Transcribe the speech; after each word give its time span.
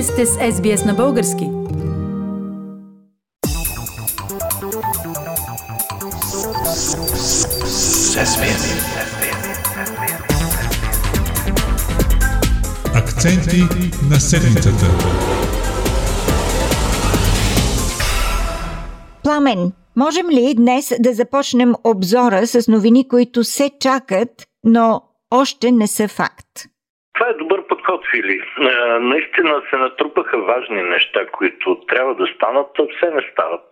Вие 0.00 0.06
сте 0.06 0.26
с 0.26 0.38
SBS 0.38 0.86
на 0.86 0.94
български. 0.94 1.44
Акценти 12.94 13.62
на 14.10 14.20
седмицата. 14.20 14.86
Пламен, 19.24 19.72
можем 19.96 20.30
ли 20.30 20.54
днес 20.54 20.92
да 21.00 21.12
започнем 21.12 21.74
обзора 21.84 22.46
с 22.46 22.68
новини, 22.68 23.08
които 23.08 23.44
се 23.44 23.70
чакат, 23.80 24.30
но 24.64 25.02
още 25.30 25.72
не 25.72 25.86
са 25.86 26.08
факт? 26.08 26.46
Това 27.14 27.26
е 27.30 27.38
добър 27.38 27.59
подход, 27.90 28.06
Фили. 28.10 28.40
Е, 28.40 28.98
наистина 29.00 29.62
се 29.70 29.76
натрупаха 29.76 30.38
важни 30.38 30.82
неща, 30.82 31.20
които 31.32 31.76
трябва 31.88 32.14
да 32.14 32.26
станат, 32.26 32.66
а 32.78 32.86
все 32.96 33.14
не 33.14 33.22
стават. 33.32 33.66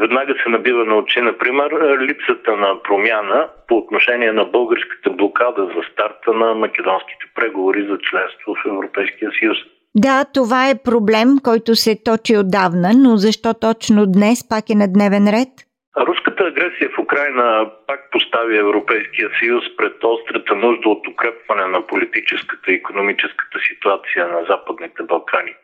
Веднага 0.00 0.34
се 0.42 0.48
набива 0.48 0.84
на 0.84 0.94
очи, 0.94 1.20
например, 1.20 1.70
липсата 2.00 2.56
на 2.56 2.82
промяна 2.82 3.48
по 3.68 3.76
отношение 3.76 4.32
на 4.32 4.44
българската 4.44 5.10
блокада 5.10 5.66
за 5.66 5.82
старта 5.92 6.32
на 6.32 6.54
македонските 6.54 7.24
преговори 7.34 7.82
за 7.82 7.98
членство 7.98 8.54
в 8.54 8.66
Европейския 8.66 9.30
съюз. 9.38 9.58
Да, 9.94 10.24
това 10.34 10.68
е 10.68 10.82
проблем, 10.84 11.28
който 11.44 11.74
се 11.74 12.02
точи 12.04 12.36
отдавна, 12.36 12.90
но 12.96 13.16
защо 13.16 13.54
точно 13.60 14.06
днес 14.06 14.48
пак 14.48 14.70
е 14.70 14.74
на 14.74 14.92
дневен 14.92 15.28
ред? 15.28 15.69
Руската 15.96 16.44
агресия 16.44 16.90
в 16.90 16.98
Украина 16.98 17.70
пак 17.86 18.10
постави 18.10 18.58
Европейския 18.58 19.30
съюз 19.38 19.64
пред 19.76 20.04
острата 20.04 20.54
нужда 20.54 20.88
от 20.88 21.06
укрепване 21.06 21.66
на 21.66 21.86
политическата 21.86 22.72
и 22.72 22.74
економическата 22.74 23.58
ситуация 23.68 24.28
на 24.28 24.44
Западните 24.44 25.02
Балкани. 25.02 25.54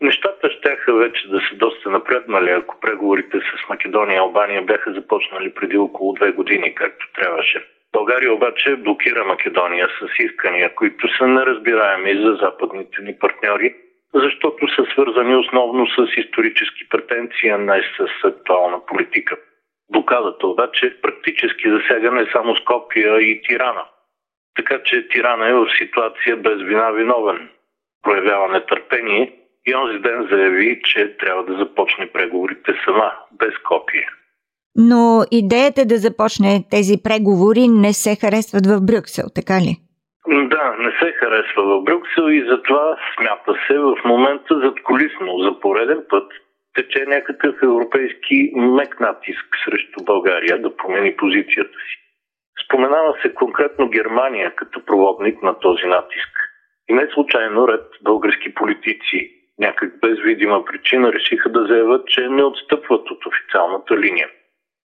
Нещата 0.00 0.50
щяха 0.50 0.94
вече 0.94 1.28
да 1.28 1.40
са 1.40 1.54
доста 1.54 1.90
напреднали, 1.90 2.50
ако 2.50 2.80
преговорите 2.80 3.38
с 3.38 3.68
Македония 3.68 4.14
и 4.14 4.18
Албания 4.18 4.62
бяха 4.62 4.92
започнали 4.92 5.54
преди 5.54 5.76
около 5.76 6.12
две 6.12 6.32
години, 6.32 6.74
както 6.74 7.12
трябваше. 7.14 7.66
България 7.92 8.32
обаче 8.32 8.76
блокира 8.76 9.24
Македония 9.24 9.88
с 9.88 10.22
искания, 10.22 10.74
които 10.74 11.16
са 11.16 11.26
неразбираеми 11.26 12.22
за 12.22 12.34
западните 12.34 13.02
ни 13.02 13.18
партньори, 13.18 13.74
защото 14.14 14.68
са 14.68 14.86
свързани 14.92 15.36
основно 15.36 15.86
с 15.86 16.16
исторически 16.16 16.88
претенции, 16.88 17.48
а 17.48 17.58
не 17.58 17.82
с 17.82 18.24
актуална 18.24 18.86
политика. 18.86 19.36
Блокадата 19.92 20.46
обаче 20.46 21.00
практически 21.02 21.70
засяга 21.70 22.10
не 22.10 22.26
само 22.32 22.56
Скопия 22.56 23.20
и 23.20 23.42
Тирана. 23.42 23.84
Така 24.56 24.82
че 24.84 25.08
Тирана 25.08 25.48
е 25.48 25.52
в 25.52 25.66
ситуация 25.78 26.36
без 26.36 26.62
вина 26.62 26.90
виновен. 26.90 27.48
Проявява 28.02 28.48
нетърпение 28.48 29.34
и 29.66 29.74
онзи 29.74 29.98
ден 29.98 30.28
заяви, 30.30 30.80
че 30.84 31.16
трябва 31.16 31.44
да 31.44 31.58
започне 31.58 32.12
преговорите 32.12 32.74
сама, 32.84 33.12
без 33.32 33.58
копия. 33.58 34.08
Но 34.76 35.24
идеята 35.30 35.84
да 35.84 35.96
започне 35.96 36.64
тези 36.70 36.94
преговори 37.04 37.68
не 37.68 37.92
се 37.92 38.16
харесват 38.16 38.66
в 38.66 38.80
Брюксел, 38.86 39.24
така 39.34 39.54
ли? 39.54 39.72
Да, 40.28 40.76
не 40.78 40.90
се 40.98 41.12
харесва 41.12 41.62
в 41.62 41.84
Брюксел 41.84 42.26
и 42.30 42.46
затова 42.50 42.96
смята 43.14 43.52
се 43.66 43.78
в 43.78 43.96
момента 44.04 44.60
зад 44.64 44.82
колисно 44.82 45.38
за 45.38 45.60
пореден 45.60 46.02
път 46.10 46.32
тече 46.78 47.06
някакъв 47.06 47.54
европейски 47.62 48.52
мек 48.54 49.00
натиск 49.00 49.46
срещу 49.64 50.04
България 50.04 50.62
да 50.62 50.76
промени 50.76 51.16
позицията 51.16 51.78
си. 51.78 51.96
Споменава 52.64 53.14
се 53.22 53.34
конкретно 53.34 53.88
Германия 53.88 54.54
като 54.56 54.84
проводник 54.84 55.42
на 55.42 55.58
този 55.58 55.86
натиск. 55.86 56.30
И 56.88 56.94
не 56.94 57.08
случайно 57.14 57.68
ред 57.68 57.86
български 58.02 58.54
политици 58.54 59.30
някак 59.58 60.00
без 60.00 60.18
видима 60.20 60.64
причина 60.64 61.12
решиха 61.12 61.48
да 61.48 61.66
заявят, 61.66 62.06
че 62.08 62.28
не 62.28 62.44
отстъпват 62.44 63.10
от 63.10 63.26
официалната 63.26 63.98
линия. 63.98 64.28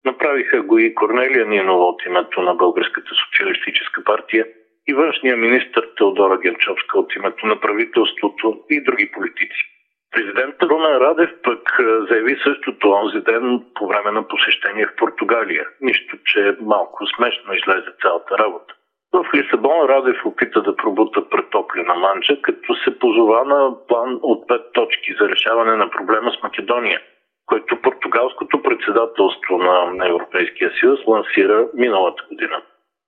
Направиха 0.05 0.61
го 0.61 0.79
и 0.79 0.95
Корнелия 0.95 1.45
Нинова 1.45 1.85
от 1.85 2.05
името 2.05 2.41
на 2.41 2.53
Българската 2.53 3.11
социалистическа 3.15 4.03
партия 4.03 4.45
и 4.87 4.93
външния 4.93 5.37
министр 5.37 5.95
Теодора 5.97 6.37
Генчовска 6.37 6.99
от 6.99 7.15
името 7.15 7.45
на 7.45 7.59
правителството 7.59 8.63
и 8.69 8.83
други 8.83 9.11
политици. 9.11 9.76
Президентът 10.11 10.69
Румен 10.69 10.97
Радев 10.97 11.29
пък 11.43 11.79
заяви 12.09 12.39
същото 12.43 12.89
онзи 12.91 13.19
ден 13.19 13.65
по 13.75 13.87
време 13.87 14.11
на 14.11 14.27
посещение 14.27 14.85
в 14.85 14.95
Португалия. 14.97 15.67
Нищо, 15.81 16.17
че 16.25 16.55
малко 16.61 17.05
смешно 17.07 17.53
излезе 17.53 17.91
цялата 18.01 18.37
работа. 18.37 18.73
В 19.13 19.25
Лисабон 19.33 19.89
Радев 19.89 20.25
опита 20.25 20.61
да 20.61 20.75
пробута 20.75 21.29
претоплена 21.29 21.95
манджа, 21.95 22.41
като 22.41 22.75
се 22.75 22.99
позова 22.99 23.43
на 23.43 23.87
план 23.87 24.19
от 24.21 24.47
пет 24.47 24.61
точки 24.73 25.15
за 25.19 25.29
решаване 25.29 25.75
на 25.75 25.89
проблема 25.89 26.31
с 26.31 26.43
Македония, 26.43 27.01
който 27.45 27.81
португалското 27.81 28.63
председателство 28.63 29.57
на 29.57 30.07
Европейския 30.07 30.71
съюз 30.79 30.99
лансира 31.07 31.67
миналата 31.73 32.23
година. 32.29 32.61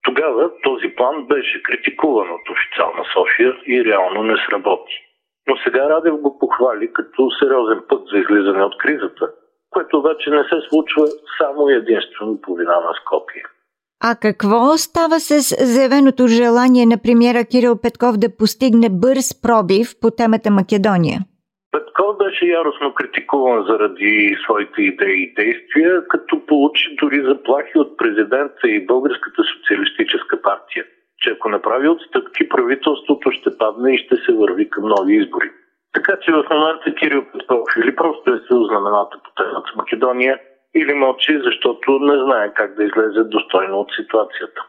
Тогава 0.04 0.52
този 0.64 0.88
план 0.96 1.28
беше 1.28 1.64
критикуван 1.64 2.30
от 2.32 2.50
официална 2.50 3.04
София 3.14 3.58
и 3.66 3.86
реално 3.86 4.24
не 4.24 4.38
сработи. 4.38 5.09
Но 5.50 5.56
сега 5.64 5.90
Радев 5.90 6.16
го 6.22 6.40
похвали 6.40 6.94
като 6.94 7.32
сериозен 7.40 7.82
път 7.90 8.02
за 8.12 8.18
излизане 8.18 8.64
от 8.64 8.78
кризата, 8.78 9.32
което 9.70 9.98
обаче 9.98 10.30
не 10.30 10.44
се 10.44 10.70
случва 10.70 11.04
само 11.38 11.70
единствено 11.70 12.42
по 12.42 12.56
вина 12.56 12.76
на 12.88 12.94
Скопия. 13.02 13.46
А 14.04 14.16
какво 14.22 14.78
става 14.78 15.20
с 15.20 15.34
заявеното 15.76 16.28
желание 16.28 16.86
на 16.86 16.98
премиера 17.04 17.46
Кирил 17.52 17.76
Петков 17.82 18.18
да 18.18 18.38
постигне 18.38 18.90
бърз 18.90 19.42
пробив 19.42 19.88
по 20.02 20.12
темата 20.12 20.52
Македония? 20.52 21.20
Петков 21.72 22.18
беше 22.18 22.46
яростно 22.46 22.94
критикуван 22.94 23.66
заради 23.70 24.38
своите 24.44 24.82
идеи 24.82 25.24
и 25.24 25.34
действия, 25.34 26.08
като 26.08 26.46
получи 26.46 26.96
дори 27.02 27.22
заплахи 27.30 27.78
от 27.78 27.98
президента 27.98 28.68
и 28.68 28.86
Българската 28.86 29.42
социалистическа 29.54 30.42
партия, 30.42 30.86
че 31.30 31.36
ако 31.36 31.50
направи 31.50 31.88
отстъпки, 31.88 32.50
правителството 32.50 33.32
ще 33.32 33.58
падне 33.58 33.96
и 33.96 33.98
ще 33.98 34.16
се 34.16 34.32
върви 34.34 34.70
към 34.70 34.84
нови 34.84 35.16
избори. 35.16 35.50
Така 35.94 36.18
че 36.22 36.32
в 36.32 36.46
момента 36.52 36.96
Кирил 37.00 37.24
Петков 37.32 37.70
или 37.84 37.96
просто 37.96 38.34
е 38.34 38.40
сил 38.48 38.64
знамената 38.64 39.18
по 39.24 39.44
темата 39.44 39.72
Македония, 39.76 40.40
или 40.76 40.94
мълчи, 40.94 41.42
защото 41.44 42.00
не 42.00 42.24
знае 42.24 42.54
как 42.54 42.76
да 42.76 42.84
излезе 42.84 43.24
достойно 43.24 43.80
от 43.80 43.88
ситуацията. 44.02 44.62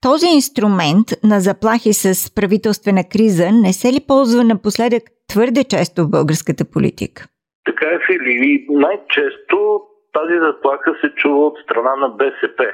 Този 0.00 0.26
инструмент 0.26 1.06
на 1.24 1.40
заплахи 1.40 1.92
с 1.92 2.34
правителствена 2.34 3.04
криза 3.12 3.48
не 3.64 3.72
се 3.72 3.88
ли 3.92 4.00
ползва 4.08 4.44
напоследък 4.44 5.02
твърде 5.28 5.64
често 5.64 6.02
в 6.02 6.10
българската 6.10 6.64
политика? 6.74 7.26
Така 7.64 7.86
е, 7.86 7.98
Фили. 8.06 8.66
Най-често 8.70 9.80
тази 10.12 10.36
заплаха 10.46 10.90
се 11.00 11.08
чува 11.14 11.46
от 11.46 11.56
страна 11.64 11.96
на 11.96 12.08
БСП. 12.08 12.64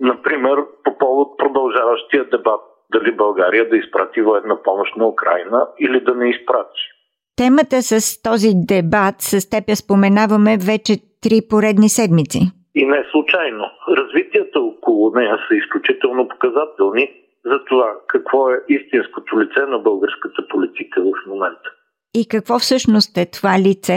Например, 0.00 0.56
по 0.84 0.98
повод 0.98 1.38
продължаващия 1.38 2.24
дебат 2.24 2.60
дали 2.92 3.12
България 3.12 3.68
да 3.68 3.76
изпрати 3.76 4.22
военна 4.22 4.62
помощ 4.62 4.96
на 4.96 5.08
Украина 5.08 5.68
или 5.80 6.00
да 6.00 6.14
не 6.14 6.30
изпрати. 6.30 6.80
Темата 7.36 7.82
с 7.82 8.22
този 8.22 8.50
дебат 8.54 9.14
с 9.18 9.50
теб 9.50 9.68
я 9.68 9.76
споменаваме 9.76 10.52
вече 10.72 10.94
три 11.22 11.38
поредни 11.50 11.88
седмици. 11.88 12.40
И 12.74 12.86
не 12.86 13.04
случайно. 13.10 13.64
Развитията 13.88 14.60
около 14.60 15.14
нея 15.14 15.36
са 15.48 15.54
изключително 15.54 16.28
показателни 16.28 17.04
за 17.44 17.64
това 17.64 17.94
какво 18.06 18.50
е 18.50 18.60
истинското 18.68 19.40
лице 19.40 19.60
на 19.60 19.78
българската 19.78 20.48
политика 20.48 21.02
в 21.02 21.26
момента. 21.26 21.68
И 22.14 22.28
какво 22.28 22.58
всъщност 22.58 23.16
е 23.16 23.30
това 23.30 23.58
лице? 23.58 23.96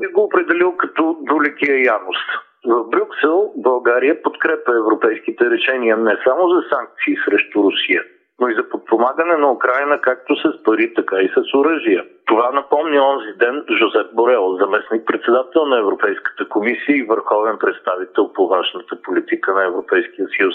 Би 0.00 0.06
го 0.06 0.22
определил 0.22 0.72
като 0.76 1.16
двуликия 1.22 1.84
Янус. 1.84 2.20
В 2.66 2.84
Брюксел 2.90 3.52
България 3.56 4.22
подкрепя 4.22 4.72
европейските 4.76 5.50
решения 5.50 5.96
не 5.96 6.16
само 6.24 6.48
за 6.48 6.60
санкции 6.72 7.16
срещу 7.24 7.62
Русия– 7.62 8.02
но 8.40 8.48
и 8.48 8.54
за 8.54 8.68
подпомагане 8.68 9.36
на 9.36 9.52
Украина 9.52 10.00
както 10.00 10.36
с 10.36 10.62
пари, 10.62 10.94
така 10.94 11.16
и 11.20 11.28
с 11.28 11.54
оръжия. 11.54 12.04
Това 12.26 12.50
напомни 12.52 12.98
онзи 13.00 13.32
ден 13.38 13.64
Жозеп 13.78 14.14
Борел, 14.14 14.56
заместник 14.56 15.06
председател 15.06 15.66
на 15.66 15.78
Европейската 15.78 16.48
комисия 16.48 16.96
и 16.96 17.02
върховен 17.02 17.58
представител 17.58 18.32
по 18.32 18.48
външната 18.48 19.02
политика 19.02 19.54
на 19.54 19.64
Европейския 19.64 20.26
съюз. 20.36 20.54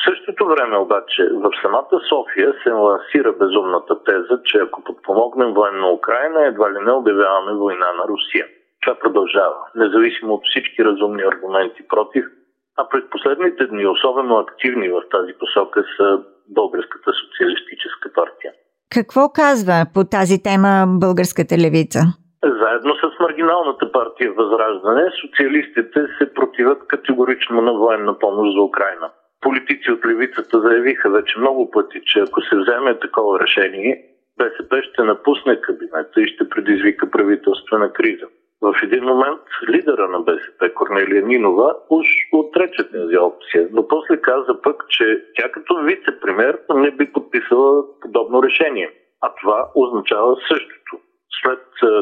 В 0.00 0.04
същото 0.10 0.46
време 0.46 0.76
обаче 0.76 1.28
в 1.32 1.50
самата 1.62 2.00
София 2.08 2.54
се 2.62 2.70
лансира 2.70 3.32
безумната 3.32 4.04
теза, 4.04 4.40
че 4.44 4.58
ако 4.58 4.84
подпомогнем 4.84 5.54
военно 5.54 5.92
Украина, 5.92 6.46
едва 6.46 6.72
ли 6.72 6.78
не 6.84 6.92
обявяваме 6.92 7.52
война 7.52 7.92
на 7.92 8.08
Русия. 8.08 8.46
Това 8.82 8.94
продължава, 8.94 9.56
независимо 9.74 10.34
от 10.34 10.44
всички 10.44 10.84
разумни 10.84 11.22
аргументи 11.22 11.88
против, 11.88 12.24
а 12.76 12.88
през 12.88 13.10
последните 13.10 13.66
дни 13.66 13.86
особено 13.86 14.38
активни 14.38 14.88
в 14.88 15.02
тази 15.10 15.32
посока 15.38 15.84
са 15.96 16.22
Българската 16.48 17.10
социалистическа 17.20 18.12
партия. 18.12 18.52
Какво 18.94 19.28
казва 19.28 19.86
по 19.94 20.04
тази 20.04 20.42
тема 20.42 20.86
българската 20.88 21.54
левица? 21.58 22.00
Заедно 22.44 22.94
с 22.94 23.20
маргиналната 23.20 23.92
партия 23.92 24.32
Възраждане, 24.32 25.10
социалистите 25.20 26.00
се 26.18 26.34
противят 26.34 26.86
категорично 26.86 27.60
на 27.60 27.72
военна 27.72 28.18
помощ 28.18 28.56
за 28.56 28.62
Украина. 28.62 29.10
Политици 29.40 29.90
от 29.90 30.06
левицата 30.06 30.60
заявиха 30.60 31.10
вече 31.10 31.38
много 31.38 31.70
пъти, 31.70 32.00
че 32.04 32.20
ако 32.20 32.40
се 32.40 32.56
вземе 32.56 32.98
такова 32.98 33.40
решение, 33.40 34.04
БСП 34.38 34.82
ще 34.82 35.02
напусне 35.02 35.60
кабинета 35.60 36.20
и 36.20 36.28
ще 36.28 36.48
предизвика 36.48 37.10
правителствена 37.10 37.92
криза. 37.92 38.26
В 38.62 38.74
един 38.82 39.04
момент 39.04 39.40
лидера 39.68 40.08
на 40.08 40.20
БСП, 40.20 40.74
Корнелия 40.74 41.26
Нинова, 41.26 41.76
уж 41.90 42.06
отрече 42.32 42.90
тази 42.90 43.18
опция, 43.18 43.68
но 43.72 43.88
после 43.88 44.20
каза 44.20 44.62
пък, 44.62 44.84
че 44.88 45.24
тя 45.34 45.50
като 45.50 45.74
вице-премьер 45.74 46.58
не 46.74 46.90
би 46.90 47.12
подписала 47.12 47.84
подобно 48.00 48.42
решение. 48.42 48.90
А 49.20 49.32
това 49.40 49.70
означава 49.74 50.36
същото. 50.48 50.98
След 51.40 51.60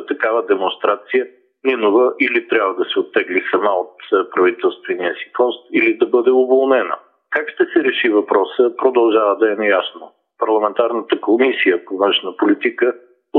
такава 0.08 0.46
демонстрация 0.46 1.26
Нинова 1.64 2.14
или 2.20 2.48
трябва 2.48 2.74
да 2.74 2.84
се 2.84 2.98
оттегли 2.98 3.44
сама 3.50 3.70
от 3.70 3.94
правителствения 4.34 5.14
си 5.14 5.30
пост, 5.36 5.68
или 5.72 5.96
да 5.96 6.06
бъде 6.06 6.30
уволнена. 6.30 6.98
Как 7.30 7.48
ще 7.50 7.64
се 7.64 7.84
реши 7.84 8.08
въпроса, 8.08 8.72
продължава 8.76 9.36
да 9.36 9.52
е 9.52 9.56
неясно. 9.56 10.12
Парламентарната 10.38 11.20
комисия 11.20 11.84
по 11.84 11.96
външна 11.96 12.36
политика 12.36 12.94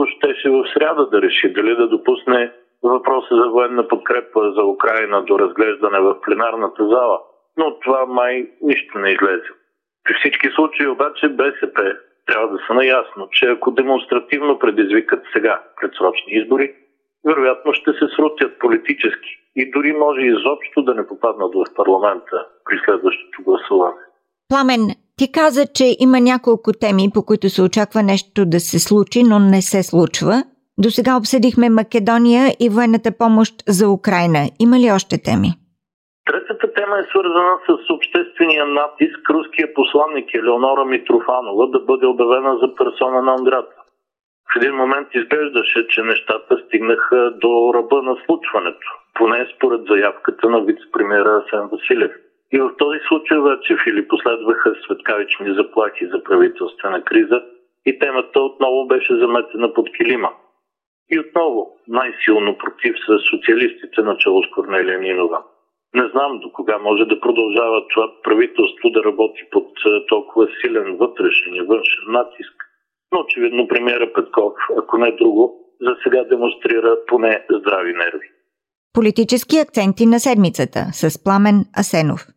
щеше 0.05 0.49
в 0.49 0.63
сряда 0.73 1.09
да 1.09 1.21
реши 1.21 1.53
дали 1.53 1.75
да 1.75 1.87
допусне 1.87 2.53
въпроса 2.83 3.35
за 3.35 3.49
военна 3.49 3.87
подкрепа 3.87 4.51
за 4.55 4.63
Украина 4.63 5.23
до 5.23 5.39
разглеждане 5.39 5.99
в 5.99 6.21
пленарната 6.21 6.83
зала, 6.87 7.19
но 7.57 7.79
това 7.79 8.05
май 8.05 8.47
нищо 8.61 8.99
не 8.99 9.11
излезе. 9.11 9.49
При 10.03 10.13
всички 10.13 10.49
случаи 10.55 10.87
обаче 10.87 11.29
БСП 11.29 11.95
трябва 12.25 12.47
да 12.47 12.59
са 12.67 12.73
наясно, 12.73 13.29
че 13.31 13.45
ако 13.45 13.71
демонстративно 13.71 14.59
предизвикат 14.59 15.23
сега 15.33 15.63
предсрочни 15.81 16.33
избори, 16.33 16.75
вероятно 17.25 17.73
ще 17.73 17.91
се 17.91 18.05
срутят 18.15 18.59
политически 18.59 19.29
и 19.55 19.71
дори 19.71 19.93
може 19.93 20.21
изобщо 20.21 20.81
да 20.81 20.93
не 20.93 21.07
попаднат 21.07 21.51
в 21.55 21.75
парламента 21.75 22.45
при 22.65 22.79
следващото 22.85 23.43
гласуване. 23.43 24.01
Пламен, 24.49 24.81
ти 25.17 25.31
каза, 25.31 25.65
че 25.73 25.95
има 25.99 26.19
няколко 26.19 26.71
теми, 26.73 27.09
по 27.13 27.25
които 27.25 27.49
се 27.49 27.61
очаква 27.61 28.03
нещо 28.03 28.45
да 28.45 28.59
се 28.59 28.79
случи, 28.79 29.23
но 29.23 29.39
не 29.39 29.61
се 29.61 29.83
случва. 29.83 30.43
До 30.83 30.89
сега 30.89 31.17
обсъдихме 31.17 31.69
Македония 31.69 32.43
и 32.59 32.69
военната 32.69 33.11
помощ 33.21 33.53
за 33.77 33.85
Украина. 33.97 34.41
Има 34.65 34.75
ли 34.79 34.87
още 34.97 35.15
теми? 35.27 35.49
Третата 36.29 36.73
тема 36.73 36.95
е 36.99 37.09
свързана 37.11 37.53
с 37.67 37.69
обществения 37.97 38.65
натиск 38.65 39.29
руския 39.29 39.73
посланник 39.73 40.33
Елеонора 40.33 40.85
Митрофанова 40.85 41.67
да 41.67 41.79
бъде 41.79 42.05
обявена 42.05 42.57
за 42.61 42.75
персона 42.75 43.21
на 43.21 43.31
Анград. 43.37 43.69
В 44.51 44.55
един 44.55 44.75
момент 44.75 45.07
изглеждаше, 45.13 45.87
че 45.87 46.01
нещата 46.01 46.57
стигнаха 46.65 47.31
до 47.43 47.71
ръба 47.75 48.01
на 48.01 48.15
случването, 48.25 48.87
поне 49.13 49.47
според 49.55 49.81
заявката 49.89 50.49
на 50.49 50.59
вице-премьера 50.61 51.31
Асен 51.41 51.67
Василев. 51.71 52.11
И 52.51 52.59
в 52.59 52.71
този 52.77 52.99
случай 53.07 53.39
вече 53.39 53.77
Фили 53.83 54.07
последваха 54.07 54.75
светкавични 54.85 55.53
заплахи 55.53 56.05
за 56.07 56.23
правителствена 56.23 57.03
криза 57.03 57.41
и 57.85 57.99
темата 57.99 58.39
отново 58.39 58.87
беше 58.87 59.13
заметена 59.15 59.73
под 59.73 59.87
килима. 59.97 60.29
И 61.11 61.19
отново 61.19 61.77
най-силно 61.87 62.57
против 62.57 62.95
са 63.05 63.19
социалистите 63.29 64.01
начало 64.01 64.43
с 64.43 64.49
Корнелия 64.55 64.99
Нинова. 64.99 65.43
Не 65.93 66.07
знам 66.07 66.39
до 66.39 66.51
кога 66.51 66.77
може 66.77 67.05
да 67.05 67.19
продължава 67.19 67.87
това 67.93 68.07
правителство 68.23 68.89
да 68.89 69.03
работи 69.03 69.41
под 69.51 69.67
толкова 70.07 70.47
силен 70.61 70.97
вътрешен 70.97 71.55
и 71.55 71.61
външен 71.61 72.07
натиск. 72.07 72.55
Но 73.11 73.19
очевидно 73.19 73.67
премиера 73.67 74.13
Петков, 74.13 74.53
ако 74.77 74.97
не 74.97 75.11
друго, 75.11 75.67
за 75.81 75.95
сега 76.03 76.23
демонстрира 76.23 76.97
поне 77.07 77.45
здрави 77.49 77.93
нерви. 77.93 78.29
Политически 78.93 79.57
акценти 79.57 80.05
на 80.05 80.19
седмицата 80.19 80.79
с 80.93 81.23
Пламен 81.23 81.65
Асенов. 81.79 82.36